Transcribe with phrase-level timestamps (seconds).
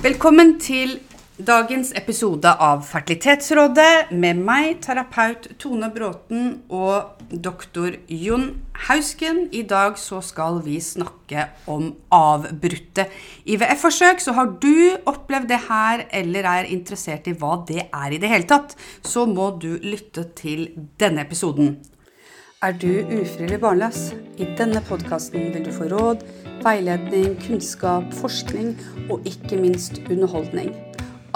[0.00, 0.94] Velkommen til
[1.44, 8.46] dagens episode av Fertilitetsrådet med meg, terapeut Tone Bråten og doktor Jon
[8.86, 9.42] Hausken.
[9.52, 13.10] I dag så skal vi snakke om avbrutte
[13.44, 14.24] IVF-forsøk.
[14.24, 18.32] Så har du opplevd det her eller er interessert i hva det er i det
[18.32, 18.72] hele tatt,
[19.04, 21.74] så må du lytte til denne episoden.
[22.64, 24.14] Er du ufrivillig barnløs?
[24.40, 26.24] I denne podkasten vil du få råd,
[26.64, 28.74] veiledning, kunnskap, forskning
[29.08, 30.72] og ikke minst underholdning.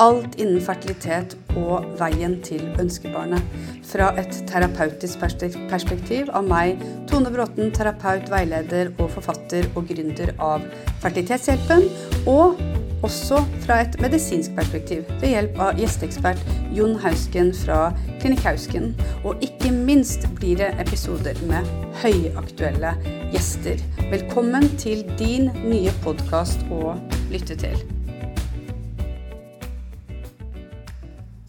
[0.02, 3.42] Alt innen fertilitet og veien til ønskebarnet.
[3.86, 5.22] Fra et terapeutisk
[5.70, 10.66] perspektiv av meg, Tone Bråten, terapeut, veileder og forfatter og gründer av
[11.04, 11.86] Fertilitetshjelpen.
[12.26, 12.58] Og
[13.04, 16.38] også fra et medisinsk perspektiv ved hjelp av gjesteekspert
[16.72, 17.90] Jon Hausken fra
[18.22, 18.94] Klinikk Hausken.
[19.28, 21.68] Og ikke minst blir det episoder med
[22.00, 22.94] høyaktuelle
[23.34, 23.82] gjester.
[24.08, 26.94] Velkommen til din nye podkast å
[27.32, 27.76] lytte til.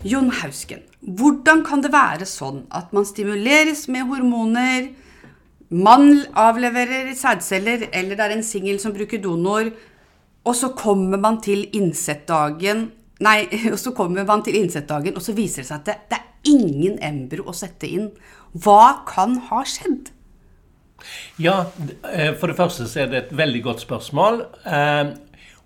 [0.04, 4.91] Jon Hausken, hvordan kan det være sånn at man stimuleres med hormoner,
[5.72, 9.72] man avleverer sædceller, eller det er en singel som bruker donor,
[10.46, 12.91] og så kommer man til innsettdagen
[13.24, 16.18] Nei, og så kommer man til innsettdagen, og så viser det seg at det, det
[16.20, 18.10] er ingen embryo å sette inn.
[18.51, 20.12] Hva kan ha skjedd?
[21.40, 21.62] Ja,
[22.40, 24.41] for det første så er det et veldig godt spørsmål.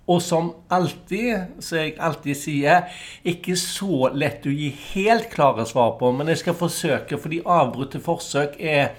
[0.09, 5.97] Og som alltid, som jeg alltid sier, ikke så lett å gi helt klare svar
[6.00, 6.09] på.
[6.17, 8.95] Men jeg skal forsøke, fordi avbrutte forsøk er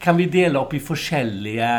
[0.00, 1.70] kan vi dele opp i forskjellige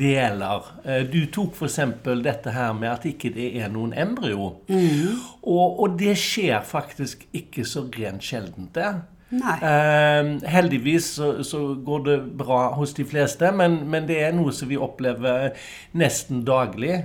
[0.00, 0.68] deler.
[1.12, 1.80] Du tok f.eks.
[2.24, 4.54] dette her med at ikke det er noen embryo.
[4.68, 5.18] Mm.
[5.42, 8.94] Og, og, det skjer faktisk ikke så rent sjeldent, det.
[9.42, 14.52] Eh, heldigvis så, så, går det bra hos de fleste, men, men, det er noe
[14.54, 15.54] som vi opplever
[15.98, 17.00] nesten daglig.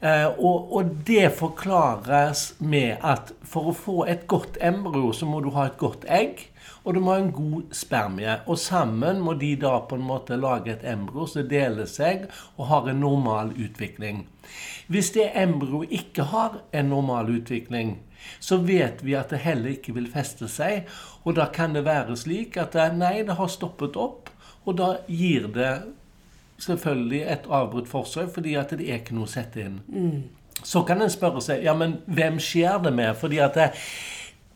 [0.00, 5.40] Eh, og, og, det forklares med at for å få et godt embryo, så må
[5.44, 6.49] du ha et godt egg.
[6.84, 8.38] Og du må ha en god spermie.
[8.46, 12.68] Og sammen må de da på en måte lage et embryo som deler seg og
[12.70, 14.24] har en normal utvikling.
[14.90, 17.98] Hvis det embryoet ikke har en normal utvikling,
[18.40, 20.88] så vet vi at det heller ikke vil feste seg.
[21.24, 24.32] Og da kan det være slik at det, nei, det har stoppet opp,
[24.64, 25.72] og da gir det
[26.60, 29.80] selvfølgelig et avbrutt forsøk, fordi at det er ikke noe å sette inn.
[29.88, 30.20] Mm.
[30.62, 33.14] Så kan en spørre seg ja, men hvem skjer det med?
[33.16, 33.70] Fordi at det,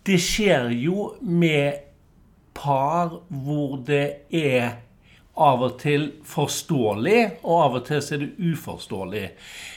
[0.04, 1.83] det skjer jo med
[2.54, 4.76] par hvor det er
[5.34, 9.24] av og til forståelig, og av og til er det uforståelig.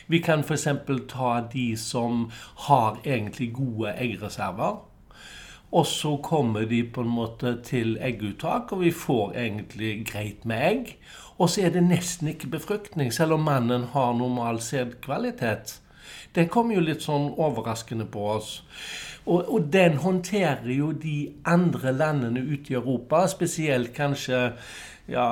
[0.07, 0.67] Vi kan f.eks.
[1.09, 2.27] ta de som
[2.67, 4.83] har egentlig gode eggreserver.
[5.71, 10.61] Og så kommer de på en måte til egguttak, og vi får egentlig greit med
[10.67, 10.93] egg.
[11.37, 15.81] Og så er det nesten ikke befruktning, selv om mannen har normal sædkvalitet.
[16.35, 18.61] Det kommer jo litt sånn overraskende på oss.
[19.27, 24.53] Og, og, den håndterer jo de andre landene ute i Europa, spesielt kanskje
[25.07, 25.25] ja,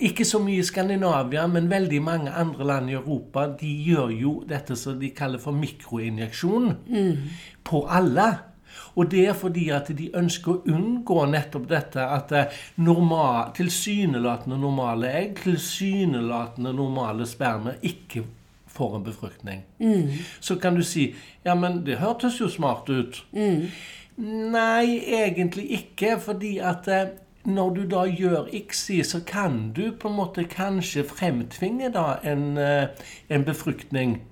[0.00, 3.46] Ikke så mye Skandinavia, men veldig mange andre land i Europa.
[3.60, 7.12] De gjør jo dette som de kaller for mikroinjeksjon mm.
[7.64, 8.26] på alle.
[8.94, 14.58] Og det er fordi at de ønsker å unngå nettopp dette at eh, normal, tilsynelatende
[14.58, 18.24] normale egg, tilsynelatende normale spermer, ikke
[18.74, 19.64] for en befruktning.
[19.78, 20.08] Mm.
[20.40, 21.14] Så kan du si
[21.44, 23.22] ja, men det hørtes jo smart ut.
[23.32, 23.68] Mm.
[24.54, 26.18] Nei, egentlig ikke.
[26.20, 27.14] Fordi at eh,
[27.44, 32.56] når du da gjør ICSI, så kan du på en måte kanskje fremtvinge da en,
[32.58, 32.86] eh,
[33.28, 34.22] en befruktning.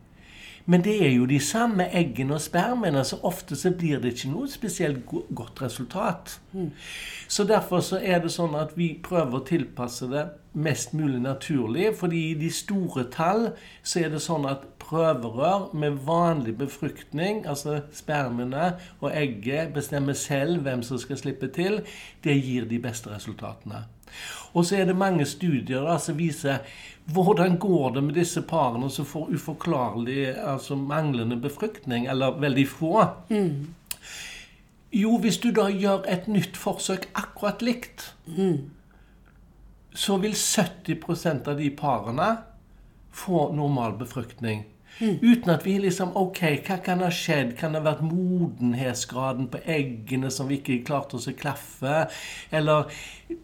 [0.67, 4.31] Men det er jo de samme eggene og spermene, så ofte så blir det ikke
[4.31, 6.39] noe spesielt godt resultat.
[6.53, 6.71] Mm.
[7.29, 11.97] Så derfor så er det sånn at vi prøver å tilpasse det mest mulig naturlig.
[11.97, 13.53] fordi i de store tall
[13.83, 20.63] så er det sånn at prøverør med vanlig befruktning, altså spermene og egget, bestemmer selv
[20.63, 21.81] hvem som skal slippe til.
[22.25, 23.87] Det gir de beste resultatene.
[24.53, 26.65] Og så er det mange studier da, som viser
[27.13, 33.07] hvordan går det med disse parene som får uforklarlig, altså manglende befruktning, eller veldig få.
[33.31, 33.75] Mm.
[34.93, 38.71] Jo, hvis du da gjør et nytt forsøk akkurat likt, mm.
[39.95, 42.29] så vil 70% av de parene
[43.13, 44.67] få normal befruktning.
[45.01, 45.19] Mm.
[45.23, 47.57] Uten at vi liksom Ok, hva kan ha skjedd?
[47.59, 52.07] Kan det ha vært modenhetsgraden på eggene som vi ikke klarte oss å klaffe?
[52.53, 52.93] Eller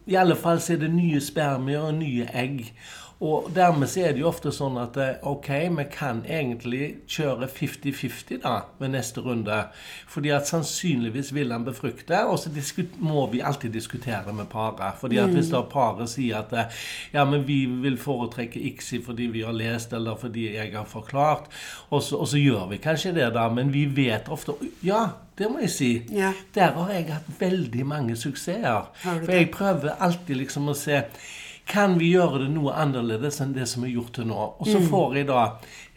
[0.07, 2.69] i alle fall så er det nye spermier og nye egg.
[3.19, 7.49] Og dermed så er det jo ofte sånn at eh, ok, vi kan egentlig kjøre
[7.51, 9.57] 50-50 da ved neste runde.
[10.07, 12.53] Fordi at sannsynligvis vil han befrukte, og så
[13.03, 15.01] må vi alltid diskutere med paret.
[15.01, 16.85] Fordi at hvis da paret sier at eh,
[17.17, 21.51] ja, men vi vil foretrekke ICSI fordi vi har lest, eller fordi jeg har forklart,
[21.91, 24.55] og så, og så gjør vi kanskje det, da, men vi vet ofte
[24.87, 25.91] Ja, det må jeg si.
[26.15, 26.31] Ja.
[26.55, 28.89] Der har jeg hatt veldig mange suksesser.
[29.03, 31.03] For jeg prøver alltid liksom å se
[31.69, 34.39] kan vi gjøre det noe annerledes enn det som er gjort til nå?
[34.59, 35.43] Og så får jeg da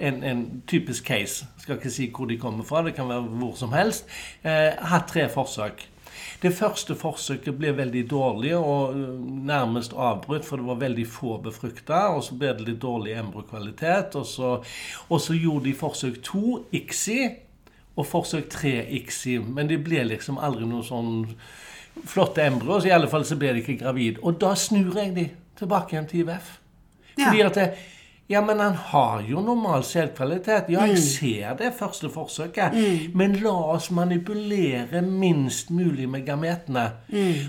[0.04, 1.48] en, en typisk case.
[1.64, 4.10] Skal ikke si hvor de kommer fra, det kan være hvor som helst.
[4.44, 5.88] Eh, hatt tre forsøk.
[6.42, 11.38] Det første forsøket ble veldig dårlig og øh, nærmest avbrutt, for det var veldig få
[11.38, 12.08] befrukta.
[12.16, 14.18] Og så ble det litt dårlig embrokvalitet.
[14.20, 14.56] Og så,
[15.10, 17.20] og så gjorde de forsøk to, ICSI,
[17.96, 19.38] og forsøk tre, ICSI.
[19.38, 21.28] Men det ble liksom aldri noe sånn
[22.08, 24.20] flotte embryo, så i alle fall så ble de ikke gravid.
[24.24, 25.28] Og da snur jeg de
[25.62, 26.54] tilbake igjen til IVF.
[27.18, 27.66] Fordi at det,
[28.32, 30.70] ja, men han har jo normal selvkvalitet.
[30.72, 32.78] Ja, jeg ser det første forsøket.
[33.14, 36.86] Men la oss manipulere minst mulig med gametene.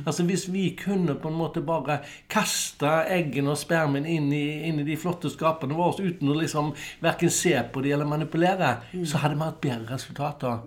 [0.06, 4.80] Altså Hvis vi kunne på en måte bare kaste eggene og spermen inn i, inn
[4.82, 8.74] i de flotte skapene våre uten å liksom verken se på dem eller manipulere,
[9.06, 10.58] så hadde vi hatt bedre resultater.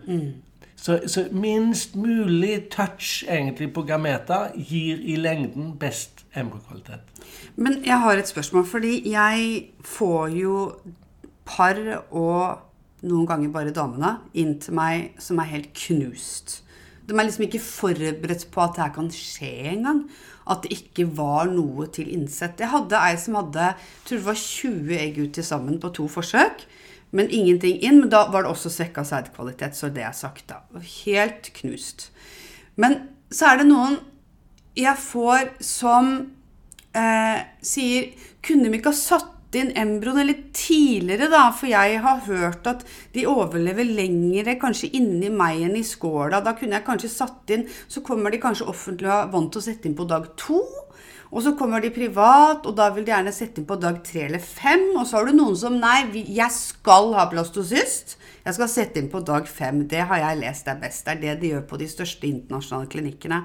[0.75, 7.07] Så, så minst mulig touch egentlig på Gameta gir i lengden best embrokvalitet.
[7.55, 10.59] Men jeg har et spørsmål, fordi jeg får jo
[11.45, 11.79] par
[12.11, 12.61] og
[13.05, 16.61] noen ganger bare damene inn til meg som er helt knust.
[17.05, 20.05] De er liksom ikke forberedt på at det her kan skje engang.
[20.49, 22.61] At det ikke var noe til innsett.
[22.61, 25.93] Jeg hadde ei som hadde jeg tror det var 20 egg ut til sammen på
[25.93, 26.65] to forsøk.
[27.11, 28.01] Men ingenting inn.
[28.03, 30.63] Men da var det også svekka sædkvalitet, så det er sagt, da.
[31.05, 32.09] Helt knust.
[32.75, 33.99] Men så er det noen
[34.75, 36.11] jeg får som
[36.95, 38.11] eh, sier
[38.43, 41.47] Kunne vi ikke ha satt inn embryoene litt tidligere, da?
[41.55, 42.83] For jeg har hørt at
[43.15, 46.41] de overlever lengre kanskje inni meg enn i skåla.
[46.43, 49.63] Da kunne jeg kanskje satt inn Så kommer de kanskje offentlig og er vant til
[49.63, 50.59] å sette inn på dag to.
[51.31, 54.27] Og så kommer de privat, og da vil de gjerne sette inn på dag tre
[54.27, 54.91] eller fem.
[54.95, 58.15] Og så har du noen som Nei, jeg skal ha blastocyst.
[58.45, 59.83] Jeg skal sette inn på dag fem.
[59.89, 61.07] Det har jeg lest er best.
[61.07, 63.41] Det er det de gjør på de største internasjonale klinikkene.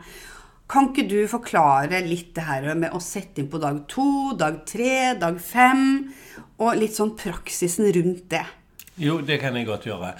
[0.70, 4.60] Kan ikke du forklare litt det her med å sette inn på dag to, dag
[4.68, 6.12] tre, dag fem?
[6.60, 8.44] Og litt sånn praksisen rundt det.
[9.00, 10.12] Jo, det kan jeg godt gjøre.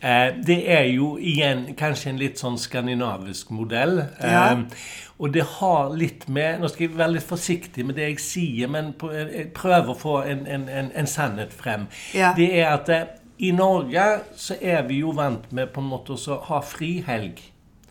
[0.00, 4.04] Eh, det er jo igjen kanskje en litt sånn skandinavisk modell.
[4.22, 4.44] Ja.
[4.52, 4.90] Eh,
[5.20, 8.70] og det har litt med Nå skal jeg være litt forsiktig med det jeg sier,
[8.72, 11.90] men prøve jeg prøver å få en, en, en, en sannhet frem.
[12.16, 12.32] Ja.
[12.36, 13.08] Det er at eh,
[13.40, 14.06] i Norge
[14.36, 17.40] så er vi jo vant med på en måte å ha frihelg.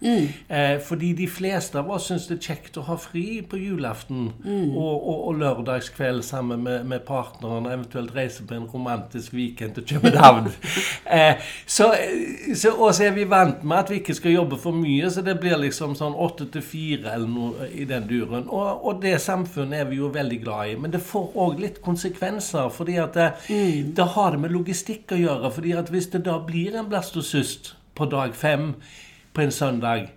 [0.02, 4.30] Eh, fordi de fleste av oss syns det er kjekt å ha fri på julaften
[4.40, 9.88] og, og, og lørdagskveld sammen med, med partneren, eventuelt reise på en romantisk weekend til
[9.94, 10.48] København.
[11.18, 11.92] eh, så,
[12.56, 15.24] så, og så er vi vant med at vi ikke skal jobbe for mye, så
[15.26, 18.48] det blir liksom sånn åtte til fire eller noe i den duren.
[18.48, 20.78] Og, og det samfunnet er vi jo veldig glad i.
[20.80, 23.30] Men det får òg litt konsekvenser, fordi at det,
[23.96, 25.52] det har det med logistikk å gjøre.
[25.52, 28.74] fordi at hvis det da blir en blastocyst på dag fem
[29.40, 30.10] på en søndag,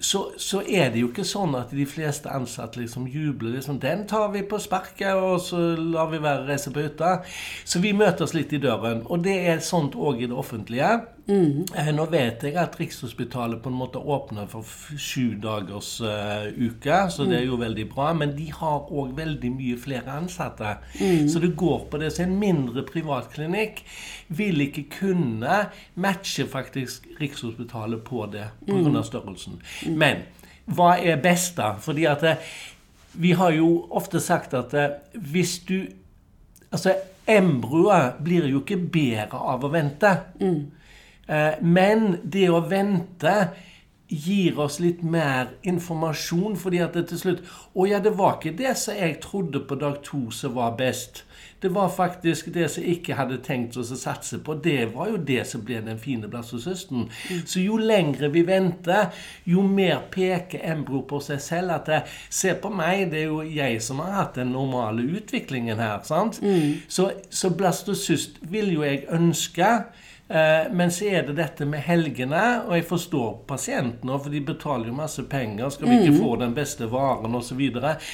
[0.00, 3.54] så, så er det jo ikke sånn at de fleste ansatte liksom jubler.
[3.56, 7.22] liksom, 'Den tar vi på sparket, og så lar vi være å reise på hytta.'
[7.64, 9.06] Så vi møtes litt i døren.
[9.06, 10.90] Og det er sånt òg i det offentlige.
[11.28, 14.64] Eh, Nå vet jeg at Rikshospitalet på en måte åpner for
[14.96, 18.14] sju dagers uh, uke, så det er jo veldig bra.
[18.16, 20.78] Men de har òg veldig mye flere ansatte.
[21.28, 22.14] Så det går på det.
[22.16, 23.82] Så en mindre privatklinikk
[24.40, 25.60] vil ikke kunne
[26.00, 28.80] matche faktisk Rikshospitalet på det pga.
[28.88, 29.60] av størrelsen.
[29.92, 30.24] Men
[30.64, 31.74] hva er best, da?
[31.80, 32.50] Fordi at eh,
[33.20, 34.74] vi har jo ofte sagt at
[35.12, 35.80] hvis du
[36.68, 36.92] Altså,
[37.24, 40.10] embryoet blir jo ikke bedre av å vente.
[40.36, 40.77] Eh,
[41.60, 43.34] Men det å vente
[44.08, 47.42] gir oss litt mer informasjon, fordi at det til slutt
[47.76, 51.24] Å ja, det var ikke det som jeg trodde på dag to som var best.
[51.60, 54.54] Det var faktisk det som jeg ikke hadde tenkt oss å satse på.
[54.62, 57.08] Det var jo det som ble den fine blastocysten.
[57.44, 59.10] Så jo lengre vi venter,
[59.44, 63.42] jo mer peker embryo på seg selv at det, Se på meg, det er jo
[63.42, 65.98] jeg som har hatt den normale utviklingen her.
[66.06, 66.38] sant?
[66.88, 69.72] Så, så blastocyst vil jo jeg ønske.
[70.28, 74.90] Eh, men så er det dette med helgene, og jeg forstår pasientene, for de betaler
[74.90, 75.70] jo masse penger.
[75.72, 77.62] Skal vi ikke få den beste varen osv.?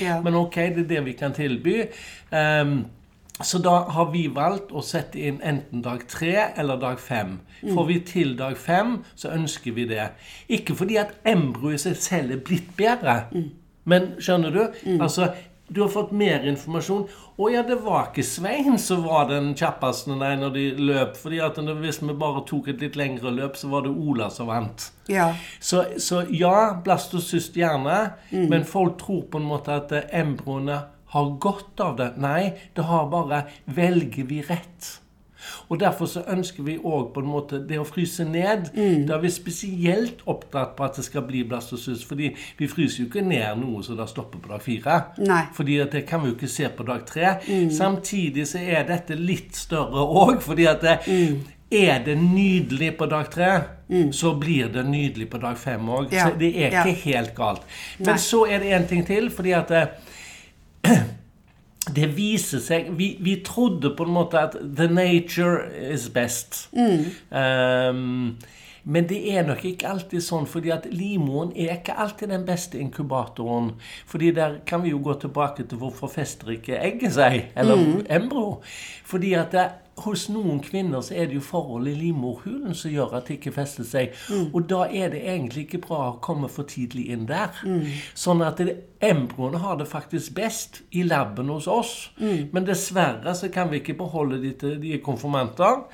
[0.02, 0.21] Ja.
[0.23, 1.80] Men ok, det er det vi kan tilby.
[2.30, 2.85] Um,
[3.42, 7.40] så da har vi valgt å sette inn enten dag tre eller dag fem.
[7.64, 10.12] Får vi til dag fem, så ønsker vi det.
[10.47, 13.25] Ikke fordi at embryoet selv er blitt bedre.
[13.90, 14.62] Men skjønner du?
[15.00, 15.33] Altså,
[15.68, 17.06] du har fått mer informasjon.
[17.37, 21.16] Å ja, det var ikke Svein som var den kjappeste nei, når de løp.
[21.16, 24.50] fordi at hvis vi bare tok et litt lengre løp, så var det Ola som
[24.52, 24.90] vant.
[25.09, 25.33] Ja.
[25.61, 30.83] Så, så ja, blastocyst gjerne, men folk tror på en måte at embroene embryoene
[31.14, 32.12] har godt av det.
[32.18, 35.00] Nei, det har bare Velger vi rett?
[35.68, 38.70] Og Derfor så ønsker vi òg på en måte det å fryse ned.
[39.08, 42.04] Da er vi spesielt opptatt på at det skal bli blastocyst.
[42.08, 45.00] fordi vi fryser jo ikke ned noe som da stopper på dag fire.
[45.18, 45.42] Nei.
[45.54, 47.34] Fordi at det kan vi jo ikke se på dag tre.
[47.70, 50.98] Samtidig så er dette litt større òg, fordi at det,
[51.74, 53.50] er det nydelig på dag tre,
[54.12, 56.12] så blir det nydelig på dag fem òg.
[56.12, 56.84] Ja, Så det er ja.
[56.84, 57.62] ikke helt galt.
[57.98, 58.06] Nei.
[58.08, 59.88] Men så er det en ting til, fordi at det,
[61.94, 66.68] det viser seg vi, vi trodde på en måte at the nature is best.
[66.74, 68.36] Um,
[68.84, 72.76] men det er nok ikke alltid sånn, fordi at limoen er ikke alltid den beste
[72.80, 73.70] inkubatoren.
[74.06, 77.80] Fordi der kan vi jo gå tilbake til hvorfor fester ikke egget seg, eller
[78.12, 78.58] embryo.
[79.08, 79.64] Fordi at det,
[79.96, 83.52] hos noen kvinner så er det jo forhold i livmorhulen som gjør at det ikke
[83.54, 84.16] fester seg.
[84.52, 87.54] Og da er det egentlig ikke bra å komme for tidlig inn der.
[88.18, 88.74] Sånn at det,
[89.04, 91.94] embryoene har det faktisk best i laben hos oss.
[92.52, 95.84] Men dessverre så kan vi ikke beholde de til de er konfirmanter.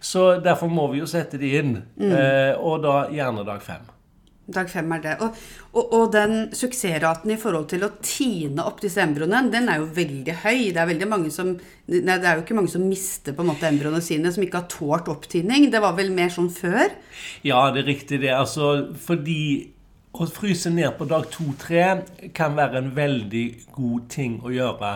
[0.00, 1.76] Så derfor må vi jo sette de inn.
[1.98, 3.95] Eh, og da gjerne dag fem.
[4.46, 5.14] Dag fem er det.
[5.24, 5.38] Og,
[5.74, 9.88] og, og den suksessraten i forhold til å tine opp disse embryoene, den er jo
[9.96, 10.68] veldig høy.
[10.76, 11.54] Det er, mange som,
[11.90, 14.62] nei, det er jo ikke mange som mister på en måte embryoene sine, som ikke
[14.62, 15.66] har tålt opptining.
[15.72, 16.94] Det var vel mer sånn før?
[17.46, 18.30] Ja, det er riktig det.
[18.36, 19.40] Altså, fordi
[20.16, 21.88] å fryse ned på dag to-tre
[22.36, 24.94] kan være en veldig god ting å gjøre.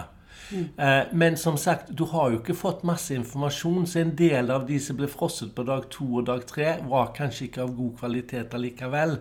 [0.53, 4.67] Eh, Men som sagt, du har jo ikke fått masse informasjon, så en del av
[4.67, 7.99] de som ble frosset på dag to og dag tre, var kanskje ikke av god
[7.99, 9.19] kvalitet allikevel.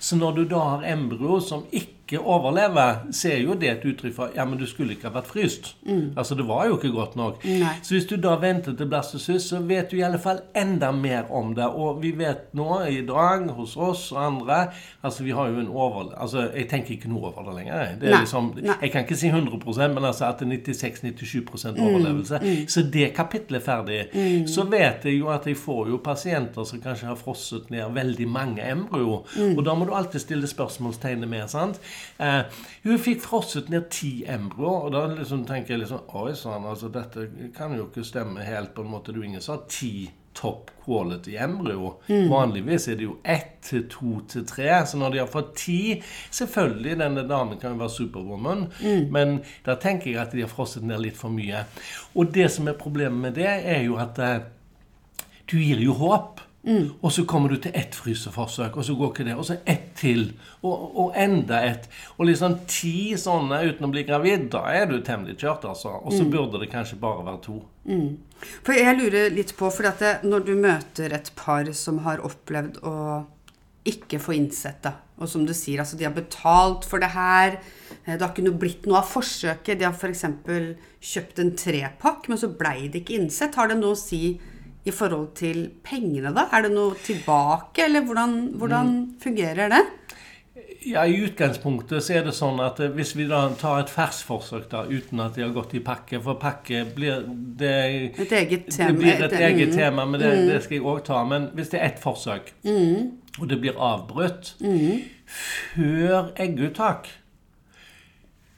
[0.00, 4.14] Så når du da har embryo som ikke overlever, så er jo det et uttrykk
[4.16, 5.74] for ja, men du skulle ikke ha vært fryst.
[6.16, 7.44] Altså, det var jo ikke godt nok.
[7.44, 7.74] Nei.
[7.84, 11.28] Så hvis du da venter til blastocyst, så vet du i alle fall enda mer
[11.30, 11.66] om det.
[11.68, 14.60] Og vi vet nå i dag hos oss og andre
[15.04, 16.08] Altså, vi har jo en over...
[16.20, 17.92] Altså, jeg tenker ikke noe over det lenger.
[18.00, 22.40] Det liksom, jeg kan ikke si 100% men altså at det er 96-97% overlevelse.
[22.68, 24.48] Så det kapitlet er ferdig.
[24.50, 28.28] Så vet jeg jo at jeg får jo pasienter som kanskje har frosset ned veldig
[28.28, 29.22] mange embryo.
[29.54, 31.46] Og da må du alltid stille spørsmålstegnet med.
[31.48, 31.78] sant?
[32.18, 36.66] Eh, hun fikk frosset ned ti embryo, og da liksom tenker jeg liksom Oi sann,
[36.66, 39.14] altså dette kan jo ikke stemme helt på en måte.
[39.14, 41.96] Du ingen sa ti top quality embryo.
[42.30, 44.68] Vanligvis er det jo ett til to til tre.
[44.86, 45.78] Så når de har fått ti
[46.30, 48.66] Selvfølgelig, denne damen kan jo være superwoman,
[49.10, 51.64] men da tenker jeg at de har frosset ned litt for mye.
[52.14, 54.46] Og det som er problemet med det, er jo at eh,
[55.50, 56.44] du gir jo håp.
[57.00, 59.36] Og så kommer du til ett fryseforsøk, og så går ikke det.
[59.38, 60.32] Og så ett til.
[60.60, 61.88] Og, og enda ett.
[62.18, 65.94] Og liksom ti sånne uten å bli gravid, da er du temmelig kjørt, altså.
[66.02, 67.58] Og så burde det kanskje bare være to.
[68.66, 72.22] For jeg lurer litt på, for at det, når du møter et par som har
[72.26, 72.94] opplevd å
[73.88, 77.56] ikke få innsett det, og som du sier, altså de har betalt for det her,
[78.04, 80.26] eh, det har ikke noe blitt noe av forsøket, de har f.eks.
[81.00, 83.56] kjøpt en trepakk, men så blei det ikke innsett.
[83.56, 84.36] Har det noe å si
[84.84, 86.46] i forhold til pengene, da?
[86.52, 88.92] Er det noe tilbake, eller hvordan, hvordan
[89.22, 89.82] fungerer det?
[90.86, 94.68] Ja, I utgangspunktet så er det sånn at eh, hvis vi da tar et fersforsøk
[94.70, 97.24] da, uten at de har gått i pakke For pakke blir
[97.58, 97.72] det,
[98.22, 98.86] Et eget tema.
[98.92, 99.74] det blir et et- eget mm.
[99.76, 101.24] tema, men det, det skal jeg òg ta.
[101.24, 102.52] Men hvis det er ett forsøk,
[103.40, 104.54] og det blir avbrutt
[105.74, 107.08] før egguttak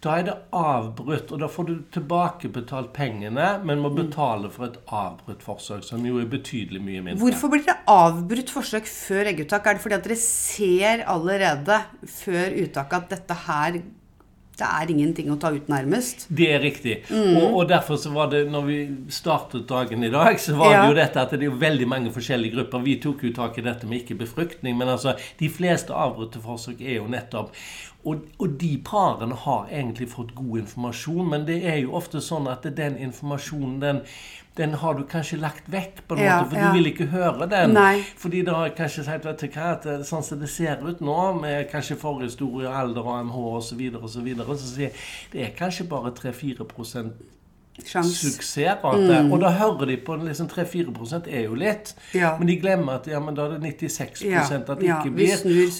[0.00, 4.78] da er det avbrutt, og da får du tilbakebetalt pengene, men må betale for et
[4.88, 7.20] avbrutt forsøk, som jo er betydelig mye mindre.
[7.20, 9.66] Hvorfor blir det avbrutt forsøk før egguttak?
[9.68, 13.82] Er det fordi at dere ser allerede før uttaket at dette her
[14.60, 16.26] det er ingenting å ta ut nærmest?
[16.36, 16.98] Det er riktig.
[17.16, 18.78] Og, og derfor så var det, når vi
[19.08, 20.82] startet dagen i dag, så var Ja.
[20.82, 22.84] det jo dette at det er jo veldig mange forskjellige grupper.
[22.84, 26.98] Vi tok jo tak i dette med ikke-befruktning, men altså, de fleste avbrutte forsøk er
[26.98, 27.54] jo nettopp
[28.04, 32.48] og, og de parene har egentlig fått god informasjon, men det er jo ofte sånn
[32.48, 34.00] at den informasjonen, den,
[34.56, 36.70] den har du kanskje lagt vekk, på en Ja, måte, for ja.
[36.70, 37.74] du vil ikke høre den.
[37.76, 38.00] Nei.
[38.20, 41.02] Fordi det har kanskje sagt vet du hva, at det, sånn som det ser ut
[41.04, 44.96] nå, med kanskje forhistorie, alder AMH osv., så, videre, og så, videre, så sier jeg
[45.34, 46.66] det er kanskje bare 3-4
[47.86, 48.12] Sjans.
[48.20, 49.20] suksessrate.
[49.32, 51.94] Og da hører de på liksom 3-4 er jo litt.
[52.14, 52.36] Ja.
[52.38, 55.36] Men de glemmer at ja, men da er det 96 Ja, at det ikke blir.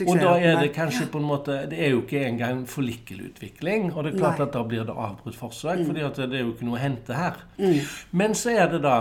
[0.07, 3.93] Og da er det kanskje på en måte Det er jo ikke engang follikelutvikling.
[3.95, 4.47] Og det er klart Nei.
[4.47, 7.17] at da blir det avbrutt forsøk, fordi at det er jo ikke noe å hente
[7.17, 7.43] her.
[7.59, 7.81] Mm.
[8.11, 9.01] Men så er det da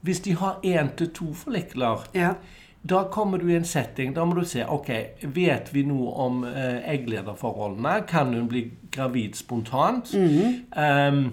[0.00, 2.06] Hvis de har én til to forlikler
[2.82, 4.90] da kommer du i en setting Da må du se ok,
[5.34, 8.02] Vet vi noe om eh, egglederforholdene?
[8.08, 8.64] Kan hun bli
[8.94, 10.14] gravid spontant?
[10.14, 11.32] Um,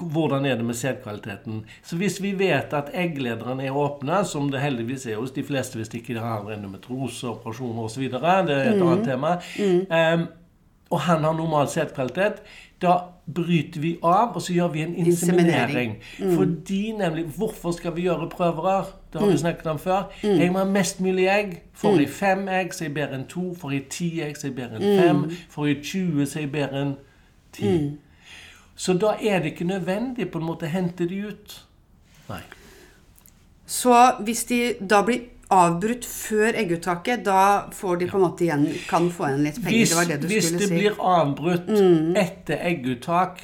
[0.00, 1.64] hvordan er det med sædkvaliteten?
[1.82, 5.76] Så hvis vi vet at egglederne er åpne, som det heldigvis er hos de fleste
[5.76, 9.36] hvis de ikke har endometrose, operasjoner osv., det er et annet tema,
[10.14, 10.26] um,
[10.90, 12.42] og han har normal sædkvalitet,
[12.82, 12.96] da
[13.34, 15.96] bryter vi av, og så gjør vi en inseminering.
[16.18, 16.34] Inseminering.
[16.38, 18.84] Fordi nemlig Hvorfor skal vi gjøre prøverør?
[19.12, 20.10] Det har vi snakket om før.
[20.22, 21.62] Jeg må ha mest mulig egg.
[21.72, 23.54] Får jeg fem egg, så er jeg bedre enn to.
[23.54, 25.22] Får jeg ti egg, så er jeg bedre enn fem.
[25.50, 26.94] Får jeg 20, så er jeg bedre enn
[27.52, 27.68] ti.
[28.76, 31.58] Så da er det ikke nødvendig på en måte å hente de ut.
[32.28, 32.40] Nei.
[33.66, 38.66] Så hvis de da blir avbrutt før egguttaket, da får de på en måte igjen,
[38.88, 39.78] kan få igjen litt penger.
[39.78, 40.74] Hvis, det var det du hvis skulle det si.
[40.74, 40.80] Mm.
[40.80, 41.68] blir avbrutt
[42.22, 43.42] etter egguttak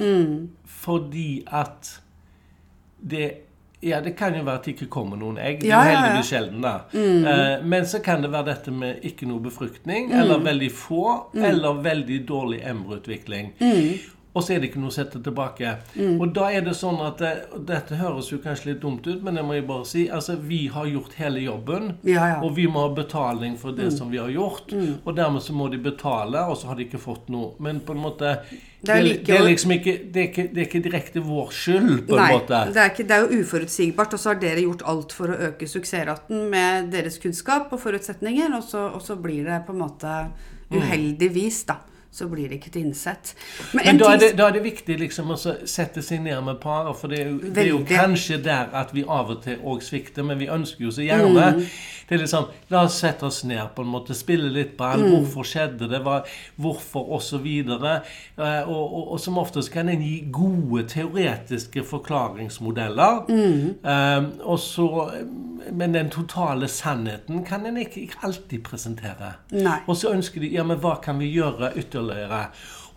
[0.79, 1.93] fordi at
[3.01, 3.29] det
[3.81, 5.61] ja, det kan jo være at det ikke kommer noen egg.
[5.61, 5.99] Det er Ja, ja, ja.
[6.01, 6.71] heldigvis sjelden, da.
[6.91, 10.19] Eh, men så kan det være dette med ikke noe befruktning, Mm.
[10.19, 13.53] eller veldig få, eller veldig dårlig embryoutvikling.
[14.39, 14.41] Mm.
[14.41, 15.73] Og så er det ikke noe å sette tilbake.
[16.19, 17.31] Og da er det sånn at det,
[17.67, 20.07] Dette høres jo kanskje litt dumt ut, men det må jeg bare si.
[20.09, 22.39] Altså, Vi har gjort hele jobben, Ja, ja.
[22.41, 24.71] og vi må ha betaling for det som vi har gjort.
[25.05, 27.53] Og dermed så må de betale, og så har de ikke fått noe.
[27.59, 28.39] Men på en måte
[28.81, 31.19] Det er det, like- det er liksom ikke, det er ikke, det er ikke direkte
[31.21, 32.59] vår skyld, på en Nei, måte.
[32.73, 35.39] det er, ikke, det er jo uforutsigbart, og så har dere gjort alt for å
[35.49, 39.79] øke suksessraten med deres kunnskap og forutsetninger, og så, og så blir det på en
[39.83, 40.13] måte
[40.71, 41.75] uheldigvis, da.
[42.11, 43.35] Så blir det ikke innsett.
[43.73, 46.57] Men en da er, det, da er det viktig liksom å sette seg ned med
[46.59, 49.61] paret, for det er, jo, det er jo kanskje der at vi av og til
[49.61, 51.27] òg svikter, men vi ønsker jo så gjerne
[51.59, 51.65] Mm.
[52.09, 55.03] Det er liksom La oss sette oss ned, på en måte, spille litt ball.
[55.03, 55.11] Mm.
[55.11, 55.99] Hvorfor skjedde det?
[56.01, 56.23] Hva,
[56.57, 57.05] hvorfor?
[57.13, 57.99] Og så videre.
[58.37, 63.29] Eh, Og, og, og som oftest kan en gi gode teoretiske forklaringsmodeller.
[63.29, 63.75] Mm.
[63.85, 65.11] Eh, og så,
[65.71, 69.33] men den totale sannheten kan en ikke, ikke alltid presentere.
[69.51, 69.77] Nei.
[69.85, 71.98] Og så ønsker de ja, men hva kan vi gjøre ytterligere?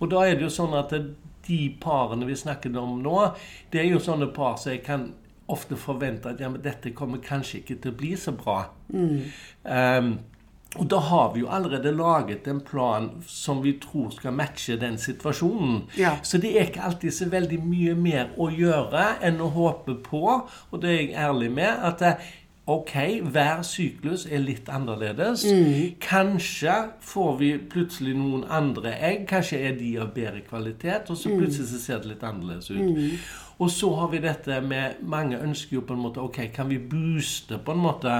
[0.02, 0.94] Og da er det jo sånn at
[1.46, 3.18] de parene vi snakket om nå,
[3.70, 5.10] det er jo sånne par som jeg kan
[5.52, 8.60] ofte forvente at ja, men dette kommer kanskje ikke til å bli så bra.
[8.92, 10.14] Um,
[10.80, 14.96] og da har vi jo allerede laget en plan som vi tror skal matche den
[14.98, 15.82] situasjonen.
[16.00, 16.14] Ja.
[16.24, 20.22] Så det er ikke alltid så veldig mye mer å gjøre enn å håpe på,
[20.70, 22.30] og det er jeg ærlig med, at eh,
[22.66, 22.92] Ok,
[23.32, 25.42] hver syklus er litt annerledes.
[26.00, 29.24] Kanskje får vi plutselig noen andre egg.
[29.26, 32.78] Kanskje er de av bedre kvalitet, og så plutselig så ser det litt annerledes ut.
[33.58, 36.78] Og så har vi dette med Mange ønsker jo på en måte Ok, kan vi
[36.78, 38.14] booste på en måte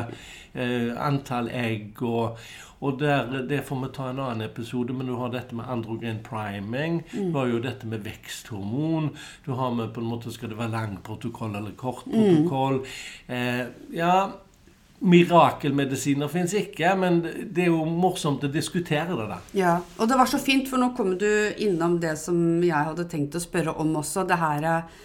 [0.55, 2.39] eh, antall egg og
[2.83, 6.19] og der, Det får vi ta en annen episode, men du har dette med androgen
[6.27, 7.05] priming.
[7.13, 9.13] Du har jo dette med veksthormon.
[9.47, 12.81] Du har med på en måte Skal det være lang protokoll eller kort protokoll?
[13.29, 14.17] Eh, ja
[15.03, 19.39] Mirakelmedisiner fins ikke, men det er jo morsomt å diskutere det, da.
[19.59, 21.29] Ja, og det var så fint, for nå kom du
[21.63, 24.23] innom det som jeg hadde tenkt å spørre om også.
[24.29, 25.01] Det her eh,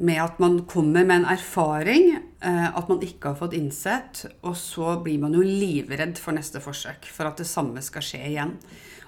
[0.00, 4.56] med at man kommer med en erfaring, eh, at man ikke har fått innsett, og
[4.56, 8.54] så blir man jo livredd for neste forsøk, for at det samme skal skje igjen.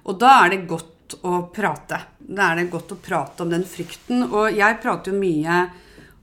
[0.04, 2.02] Og da er det godt å prate.
[2.20, 4.26] Da er det godt å prate om den frykten.
[4.28, 5.62] Og jeg prater jo mye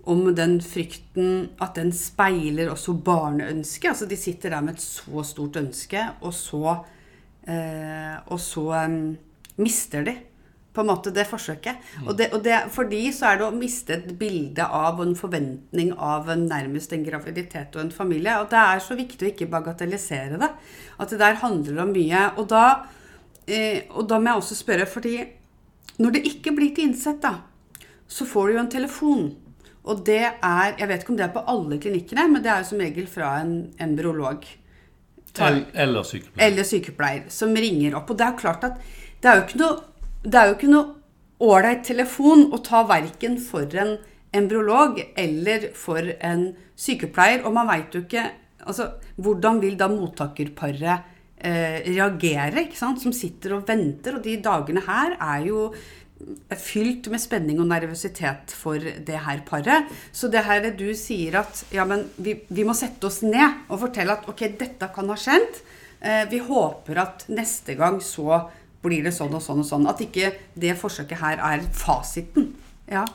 [0.10, 3.92] om den frykten at den speiler også barneønsket.
[3.92, 6.80] Altså de sitter der med et så stort ønske, og så,
[7.48, 9.00] eh, og så em,
[9.62, 10.16] mister de
[10.74, 11.82] på en måte det forsøket.
[12.06, 15.08] Og, det, og det, for de så er det å miste et bilde av og
[15.08, 18.38] en forventning av en, nærmest en graviditet og en familie.
[18.40, 20.52] Og det er så viktig å ikke bagatellisere det.
[21.02, 22.24] At det der handler om mye.
[22.38, 22.64] Og da,
[23.50, 25.18] eh, og da må jeg også spørre, fordi
[26.00, 27.42] når det ikke blir til innsett, da,
[28.10, 29.30] så får du jo en telefon.
[29.90, 32.64] Og det er Jeg vet ikke om det er på alle klinikkene, men det er
[32.64, 34.46] jo som regel fra en embryolog.
[35.40, 36.48] Eller, sykepleier.
[36.48, 38.10] eller sykepleier som ringer opp.
[38.12, 38.80] Og det er klart at
[39.22, 39.78] det er jo ikke noe
[40.20, 40.96] det er jo ikke noe
[41.48, 43.94] ålreit telefon å ta verken for en
[44.36, 47.46] embryolog eller for en sykepleier.
[47.48, 48.26] Og man veit jo ikke
[48.66, 53.02] altså, Hvordan vil da mottakerparet eh, reagere, ikke sant?
[53.04, 54.18] som sitter og venter?
[54.18, 55.70] Og de dagene her er jo
[56.60, 59.90] fylt med spenning og nervøsitet for det her paret.
[60.12, 63.82] Så det her du sier at ja, men vi, vi må sette oss ned og
[63.86, 65.62] fortelle at ok, dette kan ha skjedd.
[66.00, 68.46] Eh, vi håper at neste gang så
[68.84, 69.88] blir det sånn og sånn og sånn.
[69.92, 72.54] At ikke det forsøket her er fasiten.
[72.90, 73.06] Ja.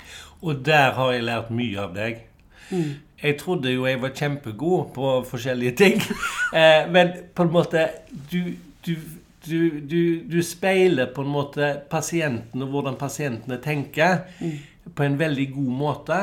[0.45, 2.25] Og der har jeg lært mye av deg.
[2.71, 2.95] Mm.
[3.25, 6.01] Jeg trodde jo jeg var kjempegod på forskjellige ting.
[6.55, 7.81] Eh, men på en måte
[8.31, 8.53] du,
[8.87, 8.93] du,
[9.47, 14.59] du, du, du speiler på en måte pasienten og hvordan pasientene tenker, Mm.
[14.95, 16.19] på en veldig god måte.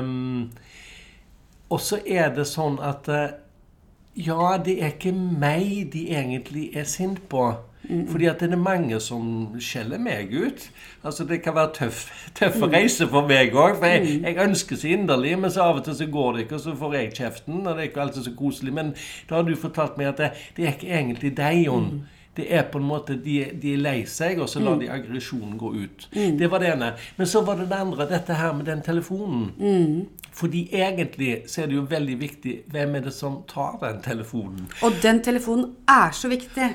[0.00, 0.50] Um,
[1.70, 3.30] og så er det sånn at eh,
[4.20, 7.52] Ja, det er ikke meg de egentlig er sint på.
[8.10, 10.66] Fordi at det er mange som skjeller meg ut.
[11.02, 12.02] Altså Det kan være tøff,
[12.36, 13.78] tøffe reise for meg òg.
[13.80, 16.58] For jeg, jeg, ønsker så inderlig, men så av og til så går det ikke,
[16.58, 17.60] og så får jeg kjeften.
[17.64, 18.74] Og det er ikke alltid så koselig.
[18.76, 18.92] Men
[19.30, 21.88] da har du fortalt meg at det, det er ikke egentlig deg, Jon.
[22.40, 25.58] Det er på en måte, De, de er lei seg, og så lar de aggresjonen
[25.60, 26.08] gå ut.
[26.14, 26.92] Det var det ene.
[27.18, 30.06] Men så var det det andre, dette her med den telefonen.
[30.32, 34.68] Fordi egentlig så er det jo veldig viktig hvem er det som tar den telefonen.
[34.86, 36.68] Og den telefonen er så viktig.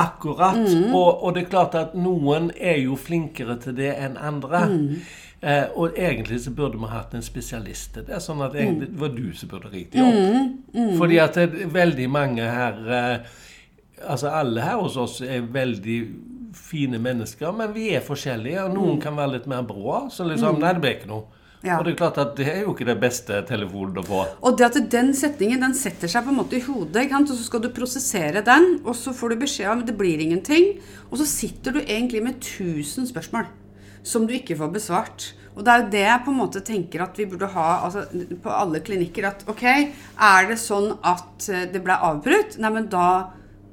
[0.00, 0.56] Akkurat.
[0.94, 4.62] Og, og det er klart at noen er jo flinkere til det enn andre.
[5.42, 8.20] Eh, og egentlig så burde vi hatt en spesialist til det.
[8.22, 10.96] Sånn at egentlig, det var du som burde ringt dem opp.
[11.02, 13.36] Fordi at det er veldig mange her eh,
[14.00, 15.98] Altså alle her hos oss er veldig
[16.56, 18.64] fine mennesker, men vi er forskjellige.
[18.66, 20.06] Og noen kan være litt mer brå.
[20.10, 21.28] Så liksom Nei, det ble ikke noe.
[21.60, 21.76] Ja.
[21.76, 24.20] Og det er klart at det er jo ikke det beste telefonen å få.
[24.48, 27.36] Og det at den setningen den setter seg på en måte i hodet, og så
[27.44, 30.78] skal du prosessere den, og så får du beskjed om det blir ingenting,
[31.10, 33.50] og så sitter du egentlig med 1000 spørsmål
[34.00, 35.26] som du ikke får besvart.
[35.52, 38.06] Og det er jo det jeg på en måte tenker at vi burde ha altså,
[38.40, 39.26] på alle klinikker.
[39.28, 42.56] At ok, er det sånn at eh, det ble avbrutt?
[42.62, 43.08] Nei, men da,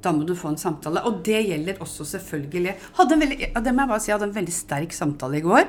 [0.04, 1.02] da må du få en samtale.
[1.08, 4.30] Og det gjelder også selvfølgelig hadde en veldig, Det må jeg bare si, jeg hadde
[4.30, 5.66] en veldig sterk samtale i går.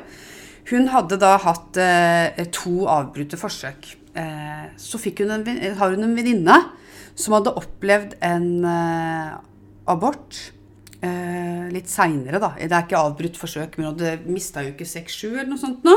[0.69, 3.89] Hun hadde da hatt eh, to avbrutte forsøk.
[4.13, 6.57] Eh, så hun en, har hun en venninne
[7.19, 9.33] som hadde opplevd en eh,
[9.89, 10.39] abort
[11.01, 12.53] eh, litt seinere, da.
[12.57, 15.95] Det er ikke avbrutt forsøk, men hun hadde mista ikke 6-7 eller noe sånt nå.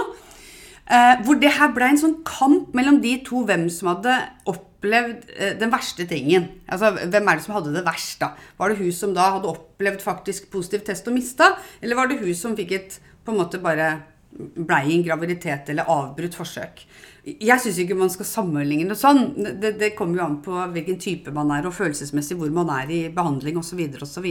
[0.91, 4.17] Eh, hvor det her ble en sånn kamp mellom de to hvem som hadde
[4.51, 6.49] opplevd eh, den verste tingen.
[6.67, 8.33] Altså, Hvem er det som hadde det verst, da?
[8.59, 12.19] Var det hun som da hadde opplevd faktisk positiv test og mista, eller var det
[12.23, 13.93] hun som fikk et på en måte bare
[14.33, 16.83] blei en graviditet eller avbrutt forsøk?
[17.23, 19.29] Jeg syns ikke man skal sammenligne det sånn.
[19.63, 22.91] Det, det kommer jo an på hvilken type man er, og følelsesmessig hvor man er
[22.91, 23.85] i behandling osv.
[24.03, 24.31] osv.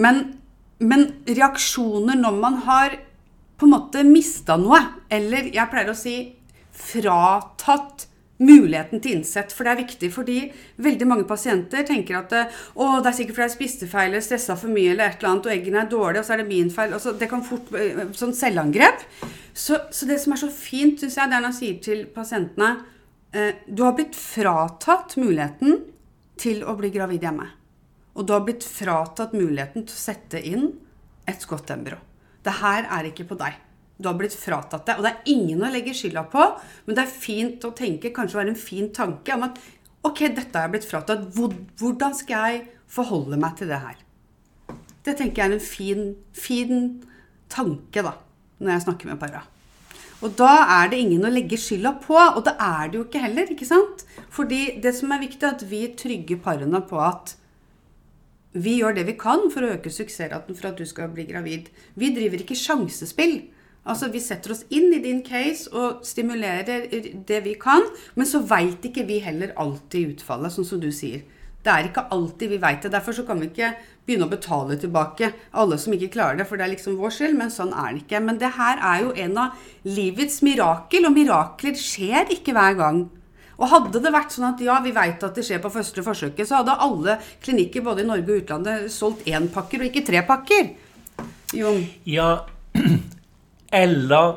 [0.00, 0.22] Men,
[0.80, 2.96] men reaksjoner når man har
[3.62, 4.80] på en måte mista noe,
[5.12, 6.16] eller jeg pleier å si
[6.74, 8.08] fratatt
[8.42, 10.38] muligheten til innsett, for det er viktig fordi
[10.82, 12.32] veldig mange pasienter tenker at
[12.74, 15.30] å, det er sikkert fordi jeg spiste feil eller stressa for mye eller et eller
[15.30, 16.96] annet, og eggene er dårlige, og så er det min feil.
[16.96, 19.06] Altså, det kan fort eh, Sånn selvangrep.
[19.54, 22.04] Så, så det som er så fint, syns jeg, det er når han sier til
[22.12, 22.72] pasientene
[23.36, 25.82] eh, Du har blitt fratatt muligheten
[26.42, 27.50] til å bli gravid hjemme.
[28.18, 30.72] Og du har blitt fratatt muligheten til å sette inn
[31.30, 32.00] et godt embryo.
[32.42, 33.58] Det her er ikke på deg.
[34.02, 34.96] Du har blitt fratatt det.
[34.98, 36.48] Og det er ingen å legge skylda på,
[36.86, 39.60] men det er fint å tenke, kanskje være en fin tanke om at
[40.02, 41.28] ok, dette har jeg blitt fratatt.
[41.36, 44.00] Hvordan skal jeg forholde meg til det her?
[45.02, 46.84] Det tenker jeg er en fin, fin
[47.50, 48.16] tanke, da,
[48.62, 49.44] når jeg snakker med para.
[50.22, 53.22] Og da er det ingen å legge skylda på, og det er det jo ikke
[53.24, 54.04] heller, ikke sant?
[54.30, 57.34] Fordi det som er viktig, er at vi trygger parene på at
[58.52, 61.70] vi gjør det vi kan for å øke suksessraten for at du skal bli gravid.
[61.96, 63.38] Vi driver ikke sjansespill.
[63.82, 66.86] Altså, Vi setter oss inn i din case og stimulerer
[67.26, 67.82] det vi kan,
[68.14, 71.24] men så veit ikke vi heller alltid utfallet, sånn som du sier.
[71.62, 72.92] Det er ikke alltid vi veit det.
[72.92, 73.72] Derfor så kan vi ikke
[74.06, 77.36] begynne å betale tilbake alle som ikke klarer det, for det er liksom vår skyld,
[77.38, 78.20] men sånn er det ikke.
[78.20, 83.04] Men det her er jo en av livets mirakel, og mirakler skjer ikke hver gang.
[83.58, 86.48] Og hadde det vært sånn at ja, vi veit at det skjer på første forsøket,
[86.48, 90.24] så hadde alle klinikker både i Norge og utlandet solgt én pakker og ikke tre
[90.28, 90.72] pakker.
[91.56, 91.82] Jon.
[92.08, 92.30] Ja,
[93.82, 94.32] eller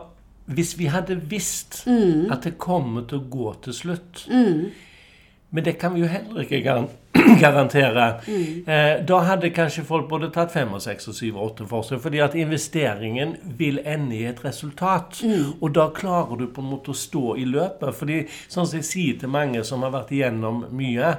[0.46, 4.26] hvis vi hadde visst at det kommer til å gå til slutt.
[4.30, 6.92] Men det kan vi jo heller ikke garan
[7.44, 8.08] garantere.
[8.28, 12.02] Eh, da hadde kanskje folk både tatt fem og seks og syv og åtte forsøk,
[12.04, 15.22] fordi at investeringen vil ende i et resultat.
[15.60, 17.96] Og da klarer du på en måte å stå i løpet.
[17.96, 21.18] fordi sånn som jeg sier til mange som har vært igjennom mye,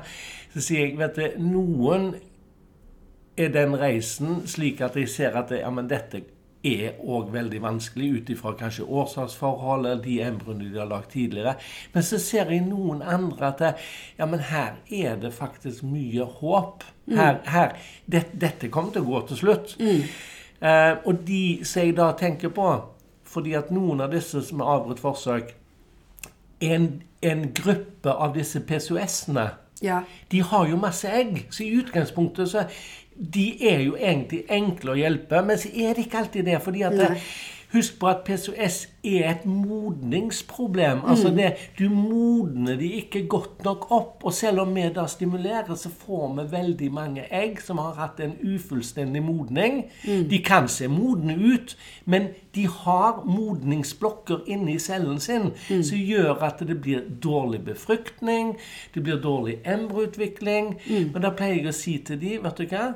[0.55, 2.15] så sier jeg vet du, noen
[3.37, 6.23] er den reisen slik at jeg ser at det, ja, men dette
[6.67, 11.57] er òg veldig vanskelig ut ifra kanskje årsaksforhold eller de embryoene de har lagd tidligere.
[11.95, 13.73] Men så ser jeg noen andre at det,
[14.19, 16.85] ja, men her er det faktisk mye håp.
[17.07, 17.77] Her, her,
[18.11, 19.77] det, Dette kommer til å gå til slutt.
[19.79, 22.67] Eh, og de som jeg da tenker på
[23.27, 25.51] Fordi at noen av disse som har avbrutt forsøk,
[26.65, 26.87] en,
[27.21, 29.51] en gruppe av disse PCOS-ene
[29.83, 29.99] Ja.
[30.33, 32.63] de har jo masse egg, så i utgangspunktet så
[33.19, 36.63] De er jo egentlig enkle å hjelpe, men så er det ikke alltid det.
[36.63, 37.11] fordi at det,
[37.73, 41.01] Husk på at PCOS er et modningsproblem.
[41.05, 44.25] Altså det, Du modner de ikke godt nok opp.
[44.25, 48.21] Og selv om vi da stimulerer, så får vi veldig mange egg som har hatt
[48.21, 49.85] en ufullstendig modning.
[50.31, 56.63] De kan se modne ut, men de har modningsblokker inni cellen sin som gjør at
[56.69, 58.57] det blir dårlig befruktning,
[58.95, 60.77] det blir dårlig embryoutvikling.
[61.13, 62.95] Men da pleier jeg å si til de, vet du hva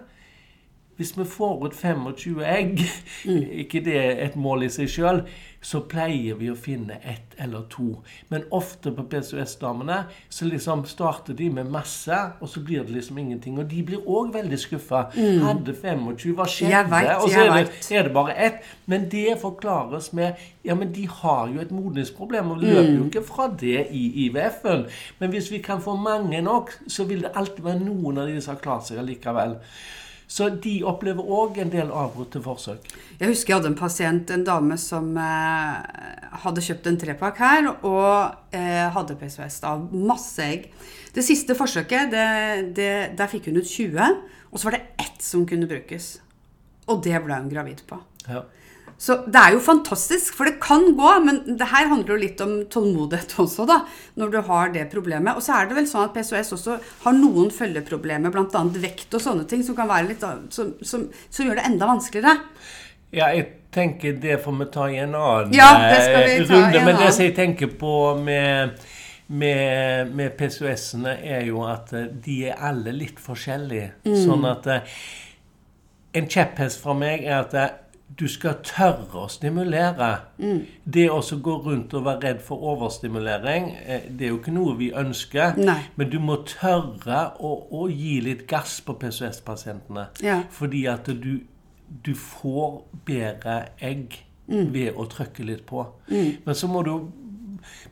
[1.00, 2.82] hvis vi får ut 25 egg,
[3.62, 5.22] ikke det et mål i seg sjøl,
[5.60, 7.98] så pleier vi å finne ett eller to.
[8.32, 9.98] Men ofte på PCOS-damene
[10.32, 13.58] så liksom starter de med masse, og så blir det liksom ingenting.
[13.60, 15.06] Og de blir òg veldig skuffa.
[15.16, 16.72] Hadde 25, hva skjedde?
[16.72, 18.72] Jeg vet, og så jeg er det, er det bare ett.
[18.88, 23.24] Men det forklares med Ja, men de har jo et modningsproblem, og løper jo ikke
[23.24, 24.84] fra det i IVF-en.
[25.20, 28.36] Men hvis vi kan få mange nok, så vil det alltid være noen av de
[28.40, 29.56] som har klart seg allikevel.
[30.30, 32.84] Så de opplever òg en del avbrutte forsøk.
[33.18, 36.04] Jeg husker jeg hadde en pasient, en dame som eh,
[36.44, 40.68] hadde kjøpt en trepakk her, og eh, hadde PCOS av masse egg.
[41.10, 42.28] Det siste forsøket, det,
[42.78, 46.12] det, der fikk hun ut 20, og så var det ett som kunne brukes.
[46.86, 47.98] Og det ble hun gravid på.
[48.28, 48.44] Ja.
[49.00, 52.40] Så det er jo fantastisk, for det kan gå, men det her handler jo litt
[52.44, 53.78] om tålmodighet også, da,
[54.20, 55.38] når du har det problemet.
[55.38, 58.64] Og så er det vel sånn at PCOS også har noen følgeproblemer, bl.a.
[58.82, 62.36] vekt og sånne ting, som kan være litt som, som, som gjør det enda vanskeligere.
[63.16, 66.46] Ja, jeg tenker det får vi ta i en annen Ja, det skal vi eh,
[66.52, 66.78] runde.
[66.78, 68.78] en Men det som jeg tenker på med,
[69.26, 73.94] med, med PCOS-ene, er jo at eh, de er alle litt forskjellige.
[74.04, 74.16] Mm.
[74.26, 74.98] Sånn at eh,
[76.20, 77.78] En kjepphest fra meg er at eh,
[78.18, 80.10] du skal tørre å stimulere.
[80.40, 80.64] Mm.
[80.84, 84.76] Det å gå rundt og være redd for overstimulering, eh, det er jo ikke noe
[84.78, 85.56] vi ønsker.
[85.60, 85.78] Nei.
[85.96, 90.08] Men du må tørre å, å gi litt gass på PCOS-pasientene.
[90.24, 90.42] Ja.
[90.50, 91.40] Fordi at du,
[91.88, 95.84] du får bedre egg ved å trykke litt på.
[96.10, 96.94] Men så må du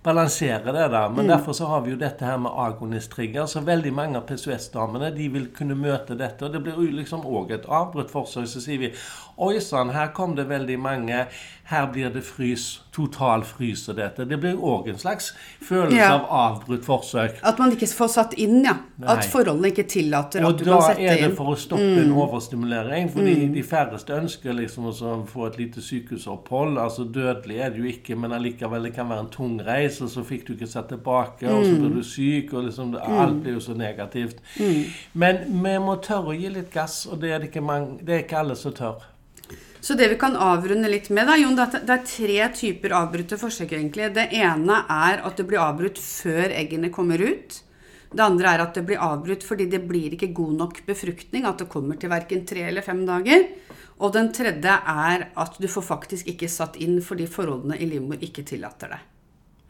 [0.02, 1.08] balansere det, da.
[1.08, 3.46] Men derfor så har vi jo dette her med agonist-trigger.
[3.46, 6.44] Så veldig mange av PCOS-damene de vil kunne møte dette.
[6.46, 8.48] Og det blir jo liksom òg et avbrutt forsøk.
[8.48, 8.92] Så sier vi
[9.38, 11.26] Oi sann, her kom det veldig mange.
[11.68, 12.80] Her blir det frys.
[12.96, 14.24] Total frys og dette.
[14.24, 16.14] Det blir òg en slags følelse Ja.
[16.14, 17.36] av avbrutt forsøk.
[17.44, 18.72] At man ikke får satt inn, ja.
[19.06, 21.08] At forholdene ikke tillater Og at du kan sette inn.
[21.08, 21.30] Og da er det.
[21.30, 21.36] Mm.
[21.36, 23.10] for å stoppe en overstimulering.
[23.12, 26.78] Fordi de færreste ønsker liksom å få et lite sykehusopphold.
[26.78, 30.08] Altså Dødelig er det jo ikke, men allikevel det kan være en tung reis, og
[30.08, 31.68] så fikk du ikke satt tilbake, og Mm.
[31.68, 34.36] så blir du syk, og liksom det- alt blir jo så negativt.
[35.14, 38.08] Men vi må tørre å gi litt gass, og det er det ikke, mange, det
[38.14, 38.94] er ikke alle som tør.
[39.80, 43.72] Så det vi kan avrunde litt med, da, Jon, det er, tre typer avbrutte forsøk,
[43.76, 44.10] egentlig.
[44.16, 47.60] Det ene er at det blir avbrutt før eggene kommer ut.
[48.08, 51.60] Det andre er at det blir avbrutt fordi det blir ikke god nok befruktning, at
[51.60, 53.44] det kommer til verken tre eller fem dager.
[53.98, 58.22] Og den tredje er at du får faktisk ikke satt inn fordi forholdene i livmor
[58.24, 59.00] ikke tillater det.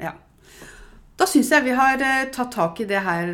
[0.05, 0.15] Ja.
[1.19, 3.33] Da syns jeg vi har eh, tatt tak i her,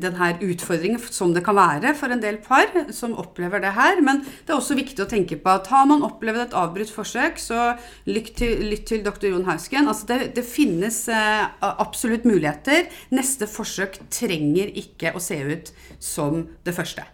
[0.00, 4.00] denne utfordringen som det kan være for en del par som opplever det her.
[4.00, 7.36] Men det er også viktig å tenke på at har man opplevd et avbrutt forsøk,
[7.36, 7.74] så
[8.08, 9.28] lytt til, lytt til dr.
[9.34, 9.90] Jon Hausken.
[9.90, 12.88] Altså det, det finnes eh, absolutt muligheter.
[13.12, 17.04] Neste forsøk trenger ikke å se ut som det første.